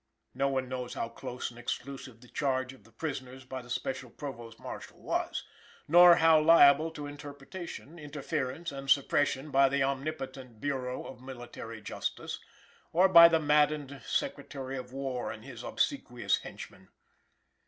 No 0.33 0.47
one 0.47 0.67
knows 0.67 0.95
how 0.95 1.09
close 1.09 1.51
and 1.51 1.59
exclusive 1.59 2.21
the 2.21 2.27
charge 2.27 2.73
of 2.73 2.85
the 2.85 2.91
prisoners 2.91 3.45
by 3.45 3.61
the 3.61 3.69
special 3.69 4.09
Provost 4.09 4.57
Marshal 4.59 4.99
was, 4.99 5.43
nor 5.87 6.15
how 6.15 6.39
liable 6.41 6.89
to 6.89 7.05
interruption, 7.05 7.99
interference 7.99 8.71
and 8.71 8.89
supersession 8.89 9.51
by 9.51 9.69
the 9.69 9.83
omnipotent 9.83 10.59
Bureau 10.59 11.05
of 11.05 11.21
Military 11.21 11.81
Justice, 11.83 12.39
or 12.91 13.07
by 13.09 13.27
the 13.27 13.39
maddened 13.39 14.01
Secretary 14.03 14.75
of 14.75 14.91
War 14.91 15.31
and 15.31 15.45
his 15.45 15.61
obsequious 15.63 16.37
henchmen. 16.39 16.89